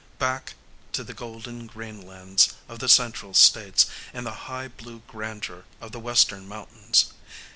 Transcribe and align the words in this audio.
Back 0.17 0.55
to 0.93 1.03
the 1.03 1.13
golden 1.13 1.67
grainlands 1.67 2.55
of 2.67 2.79
the 2.79 2.89
central 2.89 3.35
states 3.35 3.85
and 4.15 4.25
the 4.25 4.49
high, 4.49 4.67
blue 4.67 5.03
grandeur 5.07 5.65
of 5.79 5.91
the 5.91 5.99
western 5.99 6.47
mountains. 6.47 7.13